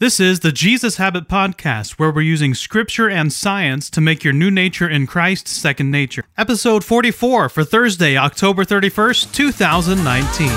This 0.00 0.18
is 0.18 0.40
the 0.40 0.50
Jesus 0.50 0.96
Habit 0.96 1.28
Podcast, 1.28 1.98
where 1.98 2.10
we're 2.10 2.22
using 2.22 2.54
scripture 2.54 3.10
and 3.10 3.30
science 3.30 3.90
to 3.90 4.00
make 4.00 4.24
your 4.24 4.32
new 4.32 4.50
nature 4.50 4.88
in 4.88 5.06
Christ 5.06 5.46
second 5.46 5.90
nature. 5.90 6.24
Episode 6.38 6.82
44 6.82 7.50
for 7.50 7.64
Thursday, 7.64 8.16
October 8.16 8.64
31st, 8.64 9.30
2019. 9.34 10.48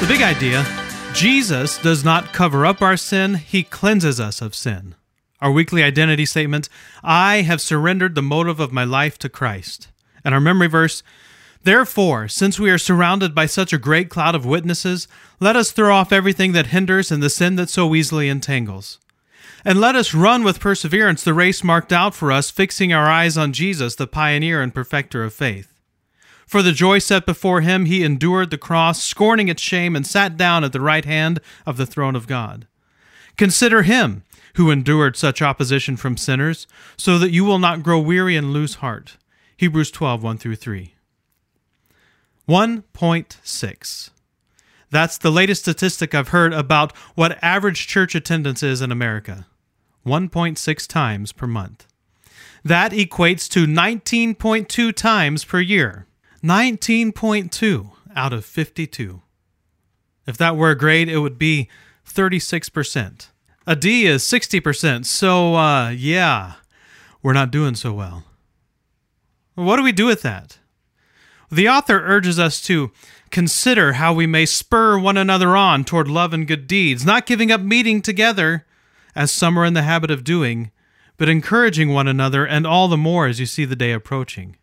The 0.00 0.06
big 0.06 0.22
idea 0.22 0.64
Jesus 1.18 1.78
does 1.78 2.04
not 2.04 2.32
cover 2.32 2.64
up 2.64 2.80
our 2.80 2.96
sin, 2.96 3.34
he 3.34 3.64
cleanses 3.64 4.20
us 4.20 4.40
of 4.40 4.54
sin. 4.54 4.94
Our 5.40 5.50
weekly 5.50 5.82
identity 5.82 6.24
statement 6.24 6.68
I 7.02 7.42
have 7.42 7.60
surrendered 7.60 8.14
the 8.14 8.22
motive 8.22 8.60
of 8.60 8.70
my 8.70 8.84
life 8.84 9.18
to 9.18 9.28
Christ. 9.28 9.88
And 10.24 10.32
our 10.32 10.40
memory 10.40 10.68
verse 10.68 11.02
Therefore, 11.64 12.28
since 12.28 12.60
we 12.60 12.70
are 12.70 12.78
surrounded 12.78 13.34
by 13.34 13.46
such 13.46 13.72
a 13.72 13.78
great 13.78 14.10
cloud 14.10 14.36
of 14.36 14.46
witnesses, 14.46 15.08
let 15.40 15.56
us 15.56 15.72
throw 15.72 15.92
off 15.92 16.12
everything 16.12 16.52
that 16.52 16.68
hinders 16.68 17.10
and 17.10 17.20
the 17.20 17.30
sin 17.30 17.56
that 17.56 17.68
so 17.68 17.96
easily 17.96 18.28
entangles. 18.28 19.00
And 19.64 19.80
let 19.80 19.96
us 19.96 20.14
run 20.14 20.44
with 20.44 20.60
perseverance 20.60 21.24
the 21.24 21.34
race 21.34 21.64
marked 21.64 21.92
out 21.92 22.14
for 22.14 22.30
us, 22.30 22.48
fixing 22.48 22.92
our 22.92 23.06
eyes 23.06 23.36
on 23.36 23.52
Jesus, 23.52 23.96
the 23.96 24.06
pioneer 24.06 24.62
and 24.62 24.72
perfecter 24.72 25.24
of 25.24 25.34
faith. 25.34 25.77
For 26.48 26.62
the 26.62 26.72
joy 26.72 26.98
set 26.98 27.26
before 27.26 27.60
him, 27.60 27.84
he 27.84 28.02
endured 28.02 28.50
the 28.50 28.56
cross, 28.56 29.02
scorning 29.02 29.48
its 29.48 29.60
shame, 29.60 29.94
and 29.94 30.06
sat 30.06 30.38
down 30.38 30.64
at 30.64 30.72
the 30.72 30.80
right 30.80 31.04
hand 31.04 31.40
of 31.66 31.76
the 31.76 31.84
throne 31.84 32.16
of 32.16 32.26
God. 32.26 32.66
Consider 33.36 33.82
him 33.82 34.24
who 34.54 34.70
endured 34.70 35.14
such 35.16 35.42
opposition 35.42 35.96
from 35.96 36.16
sinners, 36.16 36.66
so 36.96 37.18
that 37.18 37.30
you 37.30 37.44
will 37.44 37.58
not 37.58 37.82
grow 37.82 38.00
weary 38.00 38.34
and 38.34 38.52
lose 38.52 38.76
heart. 38.76 39.18
Hebrews 39.58 39.90
12 39.90 40.22
1 40.22 40.38
through 40.38 40.56
3. 40.56 40.94
1.6. 42.48 44.10
That's 44.90 45.18
the 45.18 45.30
latest 45.30 45.62
statistic 45.62 46.14
I've 46.14 46.28
heard 46.28 46.54
about 46.54 46.96
what 47.14 47.38
average 47.44 47.86
church 47.86 48.14
attendance 48.14 48.62
is 48.62 48.80
in 48.80 48.90
America 48.90 49.46
1.6 50.06 50.88
times 50.88 51.32
per 51.32 51.46
month. 51.46 51.86
That 52.64 52.92
equates 52.92 53.48
to 53.50 53.66
19.2 53.66 54.94
times 54.94 55.44
per 55.44 55.60
year. 55.60 56.07
19.2 56.42 57.90
out 58.14 58.32
of 58.32 58.44
52. 58.44 59.22
If 60.26 60.36
that 60.36 60.56
were 60.56 60.70
a 60.70 60.78
grade, 60.78 61.08
it 61.08 61.18
would 61.18 61.38
be 61.38 61.68
36%. 62.08 63.28
A 63.66 63.76
D 63.76 64.06
is 64.06 64.22
60%, 64.22 65.04
so 65.04 65.56
uh, 65.56 65.90
yeah, 65.90 66.54
we're 67.22 67.32
not 67.32 67.50
doing 67.50 67.74
so 67.74 67.92
well. 67.92 68.24
What 69.54 69.76
do 69.76 69.82
we 69.82 69.92
do 69.92 70.06
with 70.06 70.22
that? 70.22 70.58
The 71.50 71.68
author 71.68 72.00
urges 72.04 72.38
us 72.38 72.60
to 72.62 72.92
consider 73.30 73.94
how 73.94 74.12
we 74.12 74.26
may 74.26 74.46
spur 74.46 74.98
one 74.98 75.16
another 75.16 75.56
on 75.56 75.84
toward 75.84 76.08
love 76.08 76.32
and 76.32 76.46
good 76.46 76.66
deeds, 76.66 77.04
not 77.04 77.26
giving 77.26 77.50
up 77.50 77.60
meeting 77.60 78.00
together, 78.00 78.64
as 79.14 79.32
some 79.32 79.58
are 79.58 79.64
in 79.64 79.74
the 79.74 79.82
habit 79.82 80.10
of 80.10 80.24
doing, 80.24 80.70
but 81.16 81.28
encouraging 81.28 81.92
one 81.92 82.06
another, 82.06 82.46
and 82.46 82.66
all 82.66 82.86
the 82.86 82.96
more 82.96 83.26
as 83.26 83.40
you 83.40 83.46
see 83.46 83.64
the 83.64 83.76
day 83.76 83.92
approaching. 83.92 84.56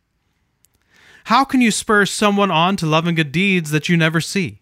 How 1.26 1.44
can 1.44 1.60
you 1.60 1.72
spur 1.72 2.06
someone 2.06 2.52
on 2.52 2.76
to 2.78 2.86
love 2.86 3.08
and 3.08 3.18
good 3.18 3.32
deeds 3.32 3.72
that 3.72 3.90
you 3.90 3.98
never 3.98 4.22
see? 4.22 4.60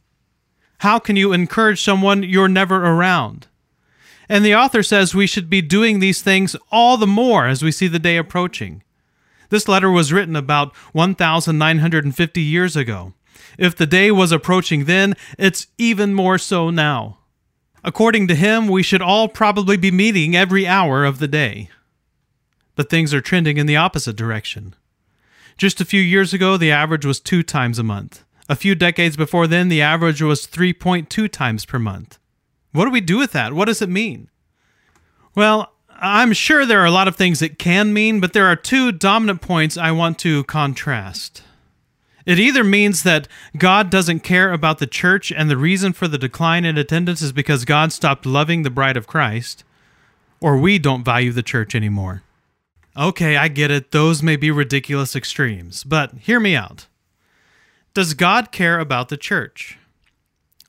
How 0.79 0.97
can 0.97 1.17
you 1.17 1.33
encourage 1.33 1.81
someone 1.81 2.23
you're 2.23 2.47
never 2.47 2.85
around? 2.85 3.47
And 4.29 4.45
the 4.45 4.55
author 4.55 4.81
says 4.81 5.13
we 5.13 5.27
should 5.27 5.49
be 5.49 5.61
doing 5.61 5.99
these 5.99 6.21
things 6.21 6.55
all 6.71 6.95
the 6.95 7.05
more 7.05 7.47
as 7.47 7.63
we 7.63 7.71
see 7.71 7.89
the 7.89 7.99
day 7.99 8.15
approaching. 8.15 8.81
This 9.49 9.67
letter 9.67 9.91
was 9.91 10.13
written 10.13 10.37
about 10.37 10.73
1,950 10.93 12.41
years 12.41 12.77
ago. 12.77 13.13
If 13.57 13.75
the 13.75 13.85
day 13.85 14.09
was 14.09 14.31
approaching 14.31 14.85
then, 14.85 15.15
it's 15.37 15.67
even 15.77 16.13
more 16.13 16.37
so 16.37 16.69
now. 16.69 17.19
According 17.83 18.29
to 18.29 18.35
him, 18.35 18.69
we 18.69 18.83
should 18.83 19.01
all 19.01 19.27
probably 19.27 19.75
be 19.75 19.91
meeting 19.91 20.33
every 20.33 20.65
hour 20.65 21.03
of 21.03 21.19
the 21.19 21.27
day. 21.27 21.69
But 22.75 22.89
things 22.89 23.13
are 23.13 23.19
trending 23.19 23.57
in 23.57 23.65
the 23.65 23.75
opposite 23.75 24.15
direction. 24.15 24.75
Just 25.57 25.81
a 25.81 25.85
few 25.85 26.01
years 26.01 26.33
ago, 26.33 26.57
the 26.57 26.71
average 26.71 27.05
was 27.05 27.19
two 27.19 27.43
times 27.43 27.79
a 27.79 27.83
month. 27.83 28.23
A 28.49 28.55
few 28.55 28.75
decades 28.75 29.15
before 29.15 29.47
then, 29.47 29.69
the 29.69 29.81
average 29.81 30.21
was 30.21 30.45
3.2 30.45 31.29
times 31.29 31.65
per 31.65 31.79
month. 31.79 32.17
What 32.71 32.85
do 32.85 32.91
we 32.91 33.01
do 33.01 33.17
with 33.17 33.31
that? 33.31 33.53
What 33.53 33.65
does 33.65 33.81
it 33.81 33.89
mean? 33.89 34.29
Well, 35.35 35.71
I'm 35.89 36.33
sure 36.33 36.65
there 36.65 36.81
are 36.81 36.85
a 36.85 36.91
lot 36.91 37.07
of 37.07 37.15
things 37.15 37.41
it 37.41 37.57
can 37.57 37.93
mean, 37.93 38.19
but 38.19 38.33
there 38.33 38.47
are 38.47 38.55
two 38.55 38.91
dominant 38.91 39.41
points 39.41 39.77
I 39.77 39.91
want 39.91 40.19
to 40.19 40.43
contrast. 40.45 41.43
It 42.25 42.39
either 42.39 42.63
means 42.63 43.03
that 43.03 43.27
God 43.57 43.89
doesn't 43.89 44.21
care 44.21 44.51
about 44.51 44.79
the 44.79 44.87
church 44.87 45.31
and 45.31 45.49
the 45.49 45.57
reason 45.57 45.93
for 45.93 46.07
the 46.07 46.17
decline 46.17 46.65
in 46.65 46.77
attendance 46.77 47.21
is 47.21 47.31
because 47.31 47.65
God 47.65 47.91
stopped 47.91 48.25
loving 48.25 48.63
the 48.63 48.69
bride 48.69 48.97
of 48.97 49.07
Christ, 49.07 49.63
or 50.39 50.57
we 50.57 50.79
don't 50.79 51.03
value 51.03 51.31
the 51.31 51.43
church 51.43 51.75
anymore. 51.75 52.23
Okay, 52.95 53.37
I 53.37 53.47
get 53.47 53.71
it. 53.71 53.91
Those 53.91 54.21
may 54.21 54.35
be 54.35 54.51
ridiculous 54.51 55.15
extremes, 55.15 55.83
but 55.83 56.11
hear 56.19 56.39
me 56.39 56.55
out. 56.55 56.87
Does 57.95 58.13
God 58.13 58.51
care 58.51 58.79
about 58.79 59.09
the 59.09 59.17
church? 59.17 59.77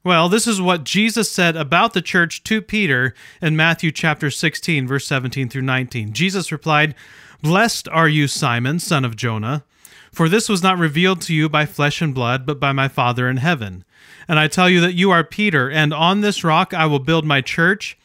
Well, 0.03 0.29
this 0.29 0.47
is 0.47 0.61
what 0.61 0.85
Jesus 0.85 1.31
said 1.31 1.57
about 1.57 1.95
the 1.95 2.03
church 2.03 2.43
to 2.45 2.61
Peter 2.61 3.15
in 3.41 3.57
Matthew 3.57 3.91
chapter 3.91 4.31
16 4.31 4.87
verse 4.87 5.07
17 5.07 5.49
through 5.49 5.63
19. 5.63 6.13
Jesus 6.13 6.53
replied, 6.53 6.95
"Blessed 7.43 7.89
are 7.89 8.09
you, 8.09 8.29
Simon, 8.29 8.79
son 8.79 9.05
of 9.05 9.17
Jonah, 9.17 9.65
for 10.13 10.29
this 10.29 10.49
was 10.49 10.63
not 10.63 10.79
revealed 10.79 11.21
to 11.23 11.35
you 11.35 11.49
by 11.49 11.67
flesh 11.67 12.03
and 12.03 12.15
blood, 12.15 12.47
but 12.47 12.61
by 12.61 12.73
my 12.73 12.89
Father 12.89 13.29
in 13.29 13.39
heaven. 13.39 13.85
And 14.29 14.39
I 14.39 14.49
tell 14.49 14.69
you 14.69 14.81
that 14.83 14.95
you 14.95 15.11
are 15.11 15.25
Peter, 15.25 15.71
and 15.71 15.93
on 15.93 16.21
this 16.21 16.45
rock 16.45 16.73
I 16.73 16.87
will 16.87 16.99
build 16.99 17.25
my 17.25 17.41
church, 17.41 17.97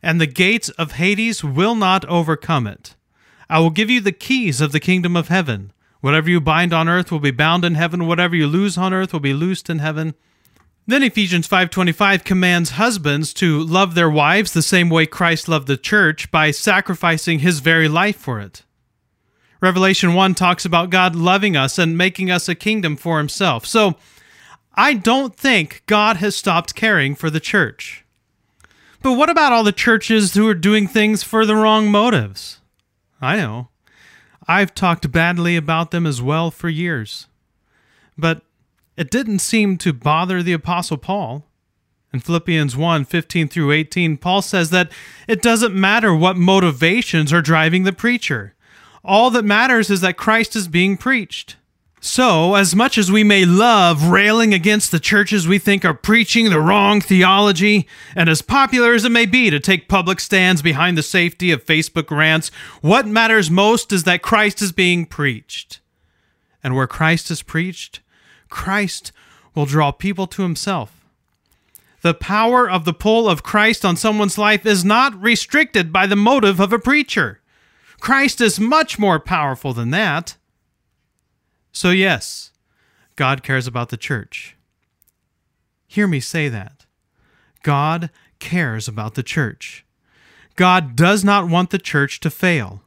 and 0.00 0.20
the 0.20 0.26
gates 0.26 0.68
of 0.70 0.92
Hades 0.92 1.44
will 1.44 1.74
not 1.74 2.04
overcome 2.04 2.66
it." 2.66 2.94
I 3.50 3.58
will 3.60 3.70
give 3.70 3.90
you 3.90 4.00
the 4.00 4.12
keys 4.12 4.60
of 4.60 4.72
the 4.72 4.80
kingdom 4.80 5.16
of 5.16 5.28
heaven. 5.28 5.72
Whatever 6.00 6.30
you 6.30 6.40
bind 6.40 6.72
on 6.72 6.88
earth 6.88 7.10
will 7.10 7.18
be 7.18 7.30
bound 7.30 7.64
in 7.64 7.74
heaven, 7.74 8.06
whatever 8.06 8.36
you 8.36 8.46
loose 8.46 8.78
on 8.78 8.92
earth 8.92 9.12
will 9.12 9.20
be 9.20 9.34
loosed 9.34 9.68
in 9.68 9.78
heaven. 9.78 10.14
Then 10.86 11.02
Ephesians 11.02 11.46
5:25 11.46 12.24
commands 12.24 12.70
husbands 12.70 13.34
to 13.34 13.60
love 13.60 13.94
their 13.94 14.08
wives 14.08 14.52
the 14.52 14.62
same 14.62 14.88
way 14.88 15.06
Christ 15.06 15.48
loved 15.48 15.66
the 15.66 15.76
church 15.76 16.30
by 16.30 16.50
sacrificing 16.50 17.40
his 17.40 17.60
very 17.60 17.88
life 17.88 18.16
for 18.16 18.40
it. 18.40 18.62
Revelation 19.60 20.14
1 20.14 20.34
talks 20.34 20.64
about 20.64 20.90
God 20.90 21.16
loving 21.16 21.56
us 21.56 21.78
and 21.78 21.98
making 21.98 22.30
us 22.30 22.48
a 22.48 22.54
kingdom 22.54 22.96
for 22.96 23.18
himself. 23.18 23.66
So, 23.66 23.96
I 24.74 24.94
don't 24.94 25.36
think 25.36 25.82
God 25.86 26.18
has 26.18 26.36
stopped 26.36 26.76
caring 26.76 27.16
for 27.16 27.28
the 27.28 27.40
church. 27.40 28.04
But 29.02 29.14
what 29.14 29.28
about 29.28 29.52
all 29.52 29.64
the 29.64 29.72
churches 29.72 30.34
who 30.34 30.48
are 30.48 30.54
doing 30.54 30.86
things 30.86 31.24
for 31.24 31.44
the 31.44 31.56
wrong 31.56 31.90
motives? 31.90 32.57
I 33.20 33.36
know. 33.36 33.68
I've 34.46 34.74
talked 34.74 35.10
badly 35.12 35.56
about 35.56 35.90
them 35.90 36.06
as 36.06 36.22
well 36.22 36.50
for 36.50 36.68
years. 36.68 37.26
But 38.16 38.42
it 38.96 39.10
didn't 39.10 39.40
seem 39.40 39.76
to 39.78 39.92
bother 39.92 40.42
the 40.42 40.52
Apostle 40.52 40.96
Paul. 40.96 41.44
In 42.12 42.20
Philippians 42.20 42.74
1 42.76 43.04
15 43.04 43.48
through 43.48 43.72
18, 43.72 44.16
Paul 44.16 44.40
says 44.40 44.70
that 44.70 44.90
it 45.26 45.42
doesn't 45.42 45.74
matter 45.74 46.14
what 46.14 46.36
motivations 46.36 47.32
are 47.32 47.42
driving 47.42 47.84
the 47.84 47.92
preacher. 47.92 48.54
All 49.04 49.30
that 49.30 49.44
matters 49.44 49.90
is 49.90 50.00
that 50.00 50.16
Christ 50.16 50.56
is 50.56 50.68
being 50.68 50.96
preached. 50.96 51.56
So, 52.00 52.54
as 52.54 52.76
much 52.76 52.96
as 52.96 53.10
we 53.10 53.24
may 53.24 53.44
love 53.44 54.08
railing 54.08 54.54
against 54.54 54.92
the 54.92 55.00
churches 55.00 55.48
we 55.48 55.58
think 55.58 55.84
are 55.84 55.94
preaching 55.94 56.48
the 56.48 56.60
wrong 56.60 57.00
theology, 57.00 57.88
and 58.14 58.28
as 58.28 58.40
popular 58.40 58.94
as 58.94 59.04
it 59.04 59.10
may 59.10 59.26
be 59.26 59.50
to 59.50 59.58
take 59.58 59.88
public 59.88 60.20
stands 60.20 60.62
behind 60.62 60.96
the 60.96 61.02
safety 61.02 61.50
of 61.50 61.66
Facebook 61.66 62.16
rants, 62.16 62.52
what 62.82 63.06
matters 63.06 63.50
most 63.50 63.92
is 63.92 64.04
that 64.04 64.22
Christ 64.22 64.62
is 64.62 64.70
being 64.70 65.06
preached. 65.06 65.80
And 66.62 66.76
where 66.76 66.86
Christ 66.86 67.32
is 67.32 67.42
preached, 67.42 68.00
Christ 68.48 69.10
will 69.54 69.66
draw 69.66 69.90
people 69.90 70.28
to 70.28 70.42
himself. 70.42 71.04
The 72.02 72.14
power 72.14 72.70
of 72.70 72.84
the 72.84 72.92
pull 72.92 73.28
of 73.28 73.42
Christ 73.42 73.84
on 73.84 73.96
someone's 73.96 74.38
life 74.38 74.64
is 74.64 74.84
not 74.84 75.20
restricted 75.20 75.92
by 75.92 76.06
the 76.06 76.16
motive 76.16 76.60
of 76.60 76.72
a 76.72 76.78
preacher. 76.78 77.40
Christ 77.98 78.40
is 78.40 78.60
much 78.60 79.00
more 79.00 79.18
powerful 79.18 79.72
than 79.72 79.90
that. 79.90 80.36
So, 81.72 81.90
yes, 81.90 82.50
God 83.16 83.42
cares 83.42 83.66
about 83.66 83.88
the 83.88 83.96
church. 83.96 84.56
Hear 85.86 86.06
me 86.06 86.20
say 86.20 86.48
that. 86.48 86.86
God 87.62 88.10
cares 88.38 88.88
about 88.88 89.14
the 89.14 89.22
church. 89.22 89.84
God 90.56 90.96
does 90.96 91.24
not 91.24 91.48
want 91.48 91.70
the 91.70 91.78
church 91.78 92.20
to 92.20 92.30
fail. 92.30 92.82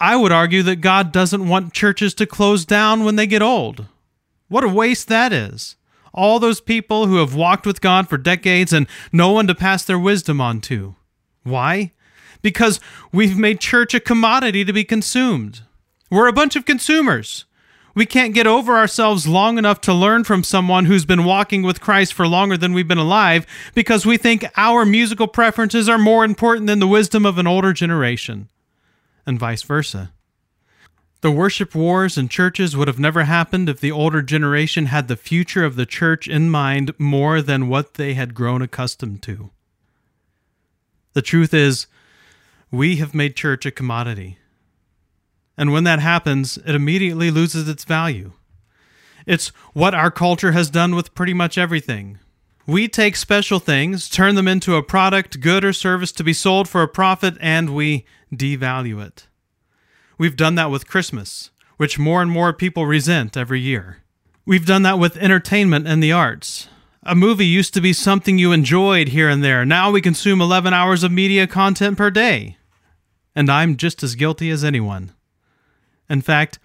I 0.00 0.16
would 0.16 0.32
argue 0.32 0.62
that 0.64 0.76
God 0.76 1.12
doesn't 1.12 1.48
want 1.48 1.72
churches 1.72 2.14
to 2.14 2.26
close 2.26 2.64
down 2.64 3.04
when 3.04 3.16
they 3.16 3.26
get 3.26 3.42
old. 3.42 3.86
What 4.48 4.64
a 4.64 4.68
waste 4.68 5.08
that 5.08 5.32
is. 5.32 5.76
All 6.12 6.38
those 6.38 6.60
people 6.60 7.06
who 7.06 7.16
have 7.16 7.34
walked 7.34 7.66
with 7.66 7.80
God 7.80 8.08
for 8.08 8.18
decades 8.18 8.72
and 8.72 8.86
no 9.12 9.32
one 9.32 9.46
to 9.46 9.54
pass 9.54 9.84
their 9.84 9.98
wisdom 9.98 10.40
on 10.40 10.60
to. 10.62 10.94
Why? 11.42 11.92
Because 12.42 12.80
we've 13.12 13.38
made 13.38 13.60
church 13.60 13.94
a 13.94 14.00
commodity 14.00 14.64
to 14.64 14.72
be 14.72 14.84
consumed. 14.84 15.62
We're 16.10 16.28
a 16.28 16.32
bunch 16.32 16.56
of 16.56 16.64
consumers. 16.64 17.46
We 17.94 18.06
can't 18.06 18.34
get 18.34 18.46
over 18.46 18.76
ourselves 18.76 19.28
long 19.28 19.56
enough 19.56 19.80
to 19.82 19.94
learn 19.94 20.24
from 20.24 20.42
someone 20.42 20.86
who's 20.86 21.04
been 21.04 21.24
walking 21.24 21.62
with 21.62 21.80
Christ 21.80 22.12
for 22.12 22.26
longer 22.26 22.56
than 22.56 22.72
we've 22.72 22.88
been 22.88 22.98
alive 22.98 23.46
because 23.72 24.04
we 24.04 24.16
think 24.16 24.44
our 24.56 24.84
musical 24.84 25.28
preferences 25.28 25.88
are 25.88 25.98
more 25.98 26.24
important 26.24 26.66
than 26.66 26.80
the 26.80 26.88
wisdom 26.88 27.24
of 27.24 27.38
an 27.38 27.46
older 27.46 27.72
generation, 27.72 28.48
and 29.24 29.38
vice 29.38 29.62
versa. 29.62 30.12
The 31.20 31.30
worship 31.30 31.74
wars 31.74 32.18
in 32.18 32.28
churches 32.28 32.76
would 32.76 32.88
have 32.88 32.98
never 32.98 33.24
happened 33.24 33.68
if 33.68 33.80
the 33.80 33.92
older 33.92 34.20
generation 34.20 34.86
had 34.86 35.08
the 35.08 35.16
future 35.16 35.64
of 35.64 35.76
the 35.76 35.86
church 35.86 36.28
in 36.28 36.50
mind 36.50 36.92
more 36.98 37.40
than 37.40 37.68
what 37.68 37.94
they 37.94 38.12
had 38.12 38.34
grown 38.34 38.60
accustomed 38.60 39.22
to. 39.22 39.50
The 41.14 41.22
truth 41.22 41.54
is, 41.54 41.86
we 42.70 42.96
have 42.96 43.14
made 43.14 43.36
church 43.36 43.64
a 43.64 43.70
commodity. 43.70 44.36
And 45.56 45.72
when 45.72 45.84
that 45.84 46.00
happens, 46.00 46.58
it 46.58 46.74
immediately 46.74 47.30
loses 47.30 47.68
its 47.68 47.84
value. 47.84 48.32
It's 49.26 49.48
what 49.72 49.94
our 49.94 50.10
culture 50.10 50.52
has 50.52 50.70
done 50.70 50.94
with 50.94 51.14
pretty 51.14 51.34
much 51.34 51.56
everything. 51.56 52.18
We 52.66 52.88
take 52.88 53.16
special 53.16 53.58
things, 53.58 54.08
turn 54.08 54.34
them 54.34 54.48
into 54.48 54.76
a 54.76 54.82
product, 54.82 55.40
good, 55.40 55.64
or 55.64 55.72
service 55.72 56.12
to 56.12 56.24
be 56.24 56.32
sold 56.32 56.68
for 56.68 56.82
a 56.82 56.88
profit, 56.88 57.36
and 57.40 57.74
we 57.74 58.06
devalue 58.34 59.04
it. 59.04 59.26
We've 60.16 60.36
done 60.36 60.54
that 60.54 60.70
with 60.70 60.88
Christmas, 60.88 61.50
which 61.76 61.98
more 61.98 62.22
and 62.22 62.30
more 62.30 62.52
people 62.52 62.86
resent 62.86 63.36
every 63.36 63.60
year. 63.60 63.98
We've 64.46 64.66
done 64.66 64.82
that 64.82 64.98
with 64.98 65.16
entertainment 65.18 65.86
and 65.86 66.02
the 66.02 66.12
arts. 66.12 66.68
A 67.02 67.14
movie 67.14 67.46
used 67.46 67.74
to 67.74 67.82
be 67.82 67.92
something 67.92 68.38
you 68.38 68.52
enjoyed 68.52 69.08
here 69.08 69.28
and 69.28 69.44
there. 69.44 69.66
Now 69.66 69.90
we 69.90 70.00
consume 70.00 70.40
11 70.40 70.72
hours 70.72 71.02
of 71.02 71.12
media 71.12 71.46
content 71.46 71.98
per 71.98 72.10
day. 72.10 72.56
And 73.34 73.50
I'm 73.50 73.76
just 73.76 74.02
as 74.02 74.14
guilty 74.14 74.48
as 74.48 74.64
anyone. 74.64 75.12
In 76.08 76.20
fact, 76.20 76.58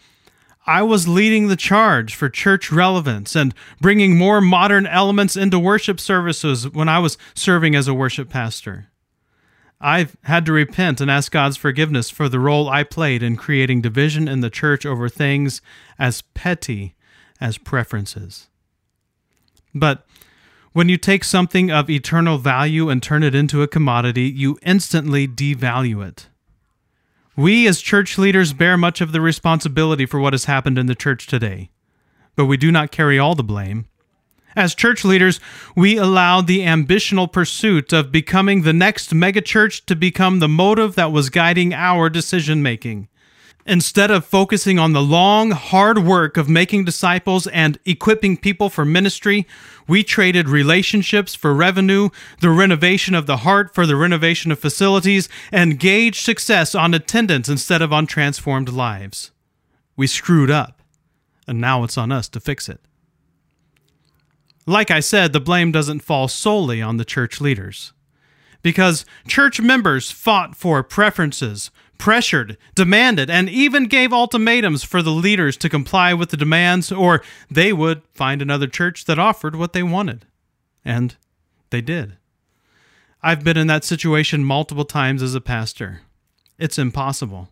I 0.66 0.84
was 0.84 1.08
leading 1.08 1.48
the 1.48 1.56
charge 1.56 2.14
for 2.14 2.30
church 2.30 2.72
relevance 2.72 3.36
and 3.36 3.56
bringing 3.82 4.18
more 4.18 4.40
modern 4.40 4.86
elements 4.86 5.36
into 5.36 5.58
worship 5.58 6.00
services 6.00 6.70
when 6.70 6.88
I 6.88 7.00
was 7.00 7.18
serving 7.34 7.76
as 7.76 7.88
a 7.88 7.94
worship 7.94 8.30
pastor. 8.30 8.88
I've 9.82 10.18
had 10.24 10.46
to 10.46 10.52
repent 10.52 11.00
and 11.00 11.10
ask 11.10 11.32
God's 11.32 11.58
forgiveness 11.58 12.10
for 12.10 12.28
the 12.28 12.40
role 12.40 12.70
I 12.70 12.84
played 12.84 13.24
in 13.24 13.38
creating 13.38 13.82
division 13.82 14.28
in 14.28 14.42
the 14.42 14.50
church 14.50 14.86
over 14.86 15.08
things 15.08 15.62
as 15.98 16.22
petty 16.22 16.96
as 17.40 17.58
preferences. 17.58 18.50
But 19.74 20.06
when 20.74 20.90
you 20.90 20.98
take 20.98 21.24
something 21.24 21.72
of 21.72 21.90
eternal 21.90 22.38
value 22.38 22.90
and 22.90 23.02
turn 23.02 23.24
it 23.24 23.34
into 23.34 23.64
a 23.64 23.68
commodity, 23.68 24.24
you 24.24 24.60
instantly 24.64 25.28
devalue 25.28 26.06
it. 26.06 26.28
We 27.40 27.68
as 27.68 27.80
church 27.80 28.18
leaders 28.18 28.52
bear 28.52 28.76
much 28.76 29.00
of 29.00 29.14
the 29.14 29.22
responsibility 29.22 30.06
for 30.06 30.20
what 30.20 30.34
has 30.34 30.44
happened 30.44 30.78
in 30.78 30.88
the 30.88 30.94
church 30.94 31.26
today, 31.26 31.70
but 32.36 32.48
we 32.48 32.58
do 32.58 32.70
not 32.70 32.92
carry 32.92 33.18
all 33.18 33.34
the 33.34 33.46
blame. 33.46 33.86
As 34.58 34.76
church 34.76 35.06
leaders, 35.06 35.40
we 35.74 35.96
allowed 35.96 36.48
the 36.48 36.64
ambitional 36.64 37.32
pursuit 37.32 37.94
of 37.94 38.12
becoming 38.12 38.64
the 38.64 38.74
next 38.74 39.14
megachurch 39.14 39.86
to 39.86 39.96
become 39.96 40.40
the 40.40 40.50
motive 40.50 40.96
that 40.96 41.14
was 41.14 41.30
guiding 41.30 41.74
our 41.74 42.10
decision 42.10 42.62
making. 42.62 43.08
Instead 43.66 44.10
of 44.10 44.26
focusing 44.26 44.80
on 44.80 44.94
the 44.94 45.02
long, 45.02 45.52
hard 45.52 46.00
work 46.00 46.38
of 46.38 46.50
making 46.50 46.86
disciples 46.86 47.46
and 47.48 47.78
equipping 47.86 48.36
people 48.36 48.70
for 48.70 48.84
ministry, 48.84 49.46
we 49.88 50.04
traded 50.04 50.50
relationships 50.50 51.36
for 51.36 51.54
revenue, 51.54 52.10
the 52.42 52.50
renovation 52.50 53.14
of 53.14 53.28
the 53.28 53.38
heart 53.38 53.76
for 53.76 53.86
the 53.86 53.96
renovation 53.96 54.52
of 54.52 54.60
facilities, 54.60 55.30
and 55.52 55.80
gauged 55.80 56.24
success 56.24 56.74
on 56.74 56.94
attendance 56.94 57.50
instead 57.50 57.82
of 57.82 57.94
on 57.94 58.08
transformed 58.08 58.70
lives. 58.70 59.32
We 59.96 60.08
screwed 60.08 60.50
up, 60.50 60.82
and 61.48 61.60
now 61.60 61.84
it's 61.84 61.98
on 61.98 62.12
us 62.12 62.30
to 62.30 62.40
fix 62.40 62.70
it. 62.70 62.80
Like 64.66 64.90
I 64.90 65.00
said, 65.00 65.34
the 65.34 65.40
blame 65.40 65.72
doesn't 65.72 66.02
fall 66.02 66.28
solely 66.28 66.82
on 66.82 66.98
the 66.98 67.06
church 67.06 67.42
leaders. 67.42 67.92
Because 68.62 69.06
church 69.28 69.60
members 69.60 70.12
fought 70.12 70.56
for 70.56 70.84
preferences, 70.84 71.72
pressured, 72.00 72.58
demanded, 72.74 73.30
and 73.30 73.48
even 73.48 73.86
gave 73.86 74.12
ultimatums 74.12 74.84
for 74.84 75.04
the 75.04 75.12
leaders 75.12 75.56
to 75.58 75.70
comply 75.70 76.16
with 76.16 76.32
the 76.32 76.38
demands, 76.38 76.92
or 76.92 77.22
they 77.52 77.72
would 77.72 78.02
find 78.12 78.42
another 78.42 78.66
church 78.66 79.06
that 79.06 79.20
offered 79.20 79.56
what 79.56 79.74
they 79.74 79.84
wanted. 79.84 80.26
And 80.84 81.16
they 81.70 81.82
did. 81.82 82.18
I've 83.22 83.44
been 83.44 83.58
in 83.58 83.68
that 83.68 83.84
situation 83.84 84.44
multiple 84.44 84.86
times 84.86 85.22
as 85.22 85.36
a 85.36 85.42
pastor. 85.42 86.02
It's 86.58 86.80
impossible 86.80 87.50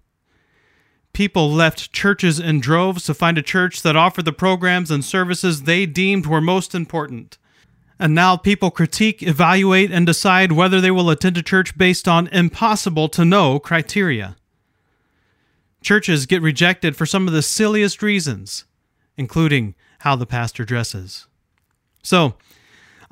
people 1.18 1.52
left 1.52 1.92
churches 1.92 2.40
in 2.40 2.60
droves 2.60 3.04
to 3.04 3.12
find 3.12 3.40
a 3.40 3.42
church 3.42 3.82
that 3.82 3.96
offered 3.96 4.24
the 4.24 4.32
programs 4.32 4.92
and 4.92 5.04
services 5.04 5.64
they 5.64 5.84
deemed 5.84 6.28
were 6.28 6.40
most 6.40 6.76
important. 6.76 7.40
And 8.00 8.14
now 8.14 8.38
people 8.38 8.70
critique, 8.70 9.24
evaluate, 9.24 9.92
and 9.92 10.06
decide 10.06 10.52
whether 10.52 10.80
they 10.80 10.92
will 10.92 11.10
attend 11.10 11.38
a 11.38 11.42
church 11.42 11.78
based 11.78 12.08
on 12.08 12.28
impossible 12.28 13.10
to 13.10 13.26
know 13.26 13.60
criteria. 13.60 14.36
Churches 15.82 16.26
get 16.26 16.42
rejected 16.42 16.96
for 16.96 17.06
some 17.06 17.28
of 17.28 17.34
the 17.34 17.42
silliest 17.42 18.04
reasons, 18.04 18.66
including 19.16 19.74
how 20.00 20.16
the 20.16 20.26
pastor 20.26 20.64
dresses. 20.64 21.28
So, 22.04 22.36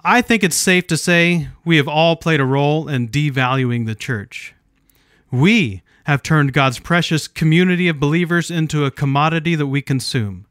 I 0.03 0.21
think 0.21 0.43
it's 0.43 0.55
safe 0.55 0.85
to 0.87 0.97
say 0.97 1.47
we 1.63 1.77
have 1.77 1.87
all 1.87 2.15
played 2.15 2.39
a 2.39 2.45
role 2.45 2.87
in 2.87 3.09
devaluing 3.09 3.87
the 3.87 3.95
church. 3.95 4.53
We 5.31 5.81
have 6.05 6.21
turned 6.21 6.53
God's 6.53 6.77
precious 6.77 7.27
community 7.27 7.87
of 7.87 7.99
believers 7.99 8.51
into 8.51 8.85
a 8.85 8.91
commodity 8.91 9.55
that 9.55 9.65
we 9.65 9.81
consume. 9.81 10.45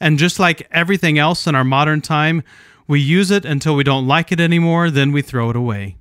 And 0.00 0.18
just 0.18 0.38
like 0.38 0.66
everything 0.70 1.18
else 1.18 1.46
in 1.46 1.54
our 1.54 1.64
modern 1.64 2.00
time, 2.00 2.42
we 2.90 2.98
use 2.98 3.30
it 3.30 3.44
until 3.44 3.76
we 3.76 3.84
don't 3.84 4.08
like 4.08 4.32
it 4.32 4.40
anymore, 4.40 4.90
then 4.90 5.12
we 5.12 5.22
throw 5.22 5.48
it 5.48 5.54
away. 5.54 5.96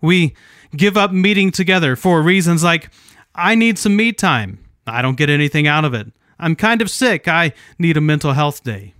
We 0.00 0.34
give 0.74 0.96
up 0.96 1.12
meeting 1.12 1.50
together 1.50 1.96
for 1.96 2.22
reasons 2.22 2.64
like, 2.64 2.90
I 3.34 3.54
need 3.54 3.78
some 3.78 3.94
me 3.94 4.12
time. 4.12 4.58
I 4.86 5.02
don't 5.02 5.18
get 5.18 5.28
anything 5.28 5.66
out 5.66 5.84
of 5.84 5.92
it. 5.92 6.06
I'm 6.38 6.56
kind 6.56 6.80
of 6.80 6.88
sick. 6.88 7.28
I 7.28 7.52
need 7.78 7.98
a 7.98 8.00
mental 8.00 8.32
health 8.32 8.64
day. 8.64 8.94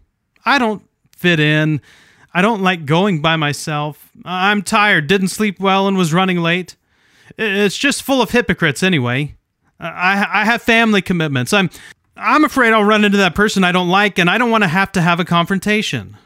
I 0.45 0.59
don't 0.59 0.83
fit 1.17 1.41
in. 1.41 1.81
I 2.35 2.43
don't 2.43 2.61
like 2.61 2.85
going 2.85 3.23
by 3.23 3.37
myself. 3.37 4.11
I'm 4.27 4.61
tired, 4.61 5.07
didn't 5.07 5.29
sleep 5.29 5.59
well, 5.59 5.89
and 5.89 5.97
was 5.97 6.13
running 6.13 6.43
late. 6.43 6.77
It's 7.39 7.79
just 7.79 8.03
full 8.03 8.21
of 8.21 8.33
hypocrites 8.33 8.83
anyway. 8.83 9.35
I 9.81 10.43
I 10.43 10.45
have 10.45 10.61
family 10.61 11.01
commitments. 11.01 11.55
I'm 11.55 11.71
I'm 12.19 12.45
afraid 12.45 12.75
I'll 12.75 12.85
run 12.85 13.07
into 13.07 13.17
that 13.17 13.35
person 13.35 13.65
I 13.65 13.73
don't 13.73 13.89
like 13.89 14.19
and 14.19 14.29
I 14.29 14.37
don't 14.37 14.51
want 14.51 14.65
to 14.65 14.69
have 14.69 14.93
to 14.93 15.01
have 15.01 15.21
a 15.21 15.25
confrontation. 15.25 16.19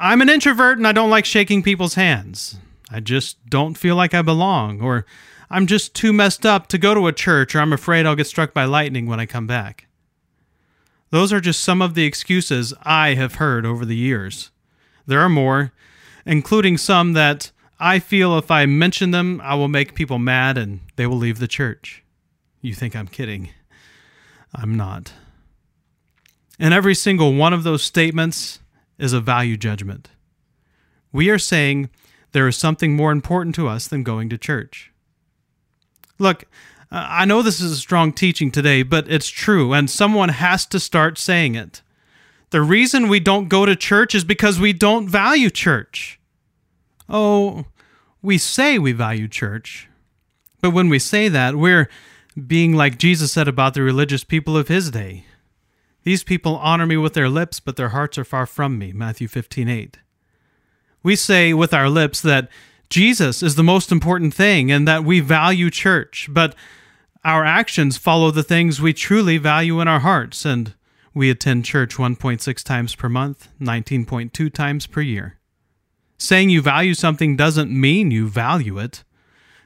I'm 0.00 0.22
an 0.22 0.28
introvert 0.28 0.78
and 0.78 0.86
I 0.86 0.92
don't 0.92 1.10
like 1.10 1.24
shaking 1.24 1.62
people's 1.62 1.94
hands. 1.94 2.56
I 2.88 3.00
just 3.00 3.44
don't 3.50 3.76
feel 3.76 3.96
like 3.96 4.14
I 4.14 4.22
belong 4.22 4.80
or 4.80 5.04
I'm 5.50 5.66
just 5.66 5.94
too 5.94 6.12
messed 6.12 6.46
up 6.46 6.68
to 6.68 6.78
go 6.78 6.94
to 6.94 7.08
a 7.08 7.12
church 7.12 7.54
or 7.54 7.60
I'm 7.60 7.72
afraid 7.72 8.06
I'll 8.06 8.14
get 8.14 8.28
struck 8.28 8.54
by 8.54 8.64
lightning 8.64 9.06
when 9.06 9.18
I 9.18 9.26
come 9.26 9.46
back. 9.46 9.86
Those 11.10 11.32
are 11.32 11.40
just 11.40 11.64
some 11.64 11.82
of 11.82 11.94
the 11.94 12.04
excuses 12.04 12.72
I 12.82 13.14
have 13.14 13.36
heard 13.36 13.66
over 13.66 13.84
the 13.84 13.96
years. 13.96 14.50
There 15.06 15.20
are 15.20 15.28
more, 15.28 15.72
including 16.24 16.76
some 16.76 17.14
that 17.14 17.50
I 17.80 17.98
feel 17.98 18.38
if 18.38 18.50
I 18.50 18.66
mention 18.66 19.10
them, 19.10 19.40
I 19.42 19.54
will 19.54 19.68
make 19.68 19.94
people 19.94 20.18
mad 20.18 20.58
and 20.58 20.80
they 20.96 21.06
will 21.06 21.16
leave 21.16 21.38
the 21.38 21.48
church. 21.48 22.04
You 22.60 22.74
think 22.74 22.94
I'm 22.94 23.08
kidding? 23.08 23.50
I'm 24.54 24.76
not. 24.76 25.12
And 26.58 26.72
every 26.74 26.94
single 26.94 27.34
one 27.34 27.52
of 27.52 27.62
those 27.62 27.82
statements 27.82 28.60
is 28.98 29.12
a 29.12 29.20
value 29.20 29.56
judgment. 29.56 30.10
We 31.12 31.30
are 31.30 31.38
saying 31.38 31.90
there 32.32 32.48
is 32.48 32.56
something 32.56 32.94
more 32.94 33.12
important 33.12 33.54
to 33.54 33.68
us 33.68 33.86
than 33.86 34.02
going 34.02 34.28
to 34.30 34.38
church. 34.38 34.92
Look, 36.18 36.44
I 36.90 37.24
know 37.24 37.42
this 37.42 37.60
is 37.60 37.72
a 37.72 37.76
strong 37.76 38.12
teaching 38.12 38.50
today, 38.50 38.82
but 38.82 39.10
it's 39.10 39.28
true, 39.28 39.72
and 39.72 39.90
someone 39.90 40.30
has 40.30 40.66
to 40.66 40.80
start 40.80 41.18
saying 41.18 41.54
it. 41.54 41.82
The 42.50 42.62
reason 42.62 43.08
we 43.08 43.20
don't 43.20 43.48
go 43.48 43.66
to 43.66 43.76
church 43.76 44.14
is 44.14 44.24
because 44.24 44.58
we 44.58 44.72
don't 44.72 45.08
value 45.08 45.50
church. 45.50 46.18
Oh, 47.08 47.66
we 48.22 48.38
say 48.38 48.78
we 48.78 48.92
value 48.92 49.28
church, 49.28 49.88
but 50.60 50.70
when 50.70 50.88
we 50.88 50.98
say 50.98 51.28
that, 51.28 51.56
we're 51.56 51.88
being 52.46 52.74
like 52.74 52.98
Jesus 52.98 53.32
said 53.32 53.48
about 53.48 53.74
the 53.74 53.82
religious 53.82 54.24
people 54.24 54.56
of 54.56 54.68
his 54.68 54.90
day. 54.90 55.24
These 56.08 56.24
people 56.24 56.56
honor 56.56 56.86
me 56.86 56.96
with 56.96 57.12
their 57.12 57.28
lips, 57.28 57.60
but 57.60 57.76
their 57.76 57.90
hearts 57.90 58.16
are 58.16 58.24
far 58.24 58.46
from 58.46 58.78
me. 58.78 58.94
Matthew 58.94 59.28
15 59.28 59.68
8. 59.68 59.98
We 61.02 61.14
say 61.14 61.52
with 61.52 61.74
our 61.74 61.90
lips 61.90 62.22
that 62.22 62.48
Jesus 62.88 63.42
is 63.42 63.56
the 63.56 63.62
most 63.62 63.92
important 63.92 64.32
thing 64.32 64.72
and 64.72 64.88
that 64.88 65.04
we 65.04 65.20
value 65.20 65.68
church, 65.68 66.28
but 66.30 66.54
our 67.26 67.44
actions 67.44 67.98
follow 67.98 68.30
the 68.30 68.42
things 68.42 68.80
we 68.80 68.94
truly 68.94 69.36
value 69.36 69.82
in 69.82 69.86
our 69.86 70.00
hearts, 70.00 70.46
and 70.46 70.72
we 71.12 71.28
attend 71.28 71.66
church 71.66 71.96
1.6 71.96 72.64
times 72.64 72.94
per 72.94 73.10
month, 73.10 73.50
19.2 73.60 74.50
times 74.50 74.86
per 74.86 75.02
year. 75.02 75.36
Saying 76.16 76.48
you 76.48 76.62
value 76.62 76.94
something 76.94 77.36
doesn't 77.36 77.70
mean 77.70 78.10
you 78.10 78.28
value 78.28 78.78
it. 78.78 79.04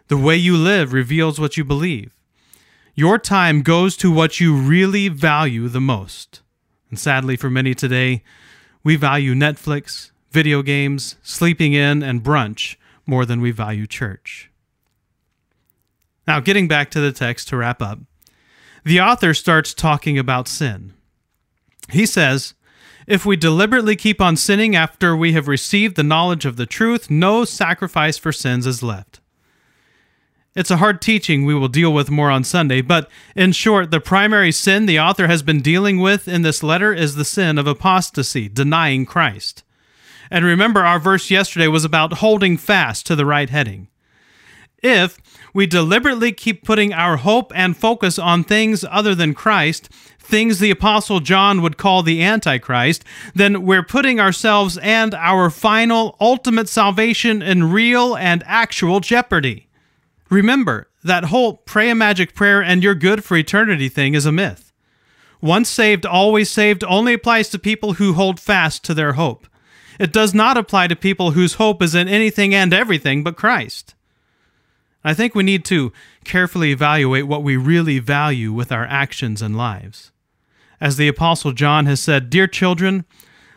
The 0.09 0.17
way 0.17 0.35
you 0.39 0.57
live 0.57 0.93
reveals 0.93 1.39
what 1.39 1.57
you 1.57 1.63
believe. 1.63 2.12
Your 2.95 3.19
time 3.19 3.63
goes 3.63 3.97
to 3.99 4.13
what 4.13 4.39
you 4.39 4.55
really 4.55 5.09
value 5.09 5.69
the 5.69 5.81
most. 5.81 6.43
And 6.91 6.99
sadly, 6.99 7.37
for 7.37 7.49
many 7.49 7.75
today, 7.75 8.23
we 8.85 8.97
value 8.97 9.35
Netflix, 9.35 10.11
video 10.31 10.61
games, 10.61 11.17
sleeping 11.23 11.73
in, 11.73 12.03
and 12.03 12.23
brunch 12.23 12.77
more 13.07 13.25
than 13.25 13.41
we 13.41 13.51
value 13.51 13.87
church. 13.87 14.51
Now, 16.27 16.39
getting 16.41 16.69
back 16.69 16.91
to 16.91 17.01
the 17.01 17.13
text 17.13 17.49
to 17.49 17.57
wrap 17.57 17.81
up, 17.81 18.01
the 18.85 19.01
author 19.01 19.33
starts 19.33 19.73
talking 19.73 20.19
about 20.19 20.47
sin. 20.47 20.93
He 21.89 22.05
says, 22.05 22.53
If 23.07 23.25
we 23.25 23.37
deliberately 23.37 23.97
keep 23.97 24.21
on 24.21 24.37
sinning 24.37 24.77
after 24.77 25.17
we 25.17 25.33
have 25.33 25.49
received 25.49 25.97
the 25.97 26.03
knowledge 26.03 26.45
of 26.45 26.57
the 26.57 26.67
truth, 26.67 27.11
no 27.11 27.47
sacrifice 27.47 28.19
for 28.19 28.33
sins 28.33 28.67
is 28.67 28.83
left. 28.83 29.22
It's 30.55 30.71
a 30.71 30.77
hard 30.77 31.01
teaching 31.01 31.47
we 31.47 31.55
will 31.55 31.69
deal 31.69 31.95
with 31.95 32.11
more 32.11 32.31
on 32.31 32.45
Sunday, 32.45 32.83
but 32.83 33.09
in 33.35 33.53
short, 33.53 33.91
the 33.91 34.01
primary 34.01 34.53
sin 34.53 34.85
the 34.85 35.01
author 35.01 35.27
has 35.27 35.43
been 35.43 35.63
dealing 35.63 35.99
with 35.99 36.29
in 36.29 36.43
this 36.43 36.63
letter 36.63 36.93
is 36.93 37.15
the 37.15 37.25
sin 37.25 37.57
of 37.57 37.67
apostasy, 37.67 38.51
denying 38.51 39.07
Christ. 39.07 39.63
And 40.31 40.45
remember, 40.45 40.85
our 40.85 40.99
verse 40.99 41.31
yesterday 41.31 41.69
was 41.69 41.87
about 41.87 42.19
holding 42.19 42.59
fast 42.59 43.07
to 43.07 43.17
the 43.17 43.25
right 43.25 43.49
heading. 43.49 43.89
If 44.83 45.19
we 45.55 45.67
deliberately 45.67 46.33
keep 46.33 46.65
putting 46.65 46.93
our 46.93 47.17
hope 47.17 47.51
and 47.55 47.75
focus 47.75 48.19
on 48.19 48.45
things 48.45 48.85
other 48.91 49.15
than 49.15 49.33
Christ, 49.33 49.89
things 50.19 50.59
the 50.59 50.71
Apostle 50.71 51.21
John 51.21 51.63
would 51.63 51.79
call 51.79 52.03
the 52.03 52.23
Antichrist, 52.23 53.05
then 53.35 53.65
we're 53.65 53.83
putting 53.83 54.21
ourselves 54.21 54.77
and 54.79 55.15
our 55.15 55.49
final, 55.49 56.15
ultimate 56.21 56.69
salvation 56.69 57.41
in 57.41 57.73
real 57.73 58.15
and 58.15 58.43
actual 58.45 59.01
jeopardy. 59.01 59.69
Remember, 60.33 60.89
that 61.05 61.25
whole 61.25 61.59
pray 61.59 61.91
a 61.91 61.95
magic 61.95 62.35
prayer 62.35 62.63
and 62.63 62.83
you're 62.83 62.95
good 62.95 63.23
for 63.23 63.37
eternity 63.37 63.91
thing 63.91 64.15
is 64.15 64.25
a 64.25 64.33
myth. 64.33 64.73
Once 65.43 65.69
saved, 65.69 66.07
always 66.07 66.51
saved 66.51 66.83
only 66.85 67.13
applies 67.13 67.51
to 67.51 67.59
people 67.59 67.95
who 67.95 68.15
hold 68.15 68.41
fast 68.41 68.83
to 68.85 68.95
their 68.95 69.13
hope. 69.13 69.47
It 70.01 70.11
does 70.11 70.33
not 70.33 70.57
apply 70.57 70.87
to 70.87 70.97
people 70.97 71.33
whose 71.33 71.55
hope 71.55 71.83
is 71.83 71.95
in 71.95 72.09
anything 72.09 72.55
and 72.55 72.73
everything 72.73 73.23
but 73.23 73.37
Christ. 73.37 73.95
I 75.05 75.13
think 75.13 75.35
we 75.35 75.43
need 75.43 75.67
to 75.67 75.93
carefully 76.25 76.73
evaluate 76.73 77.27
what 77.27 77.43
we 77.43 77.59
really 77.59 77.99
value 77.99 78.55
with 78.55 78.73
our 78.73 78.87
actions 78.87 79.43
and 79.43 79.55
lives. 79.55 80.13
As 80.81 80.97
the 80.97 81.09
Apostle 81.09 81.53
John 81.53 81.85
has 81.85 82.01
said, 82.01 82.31
Dear 82.31 82.47
children, 82.47 83.05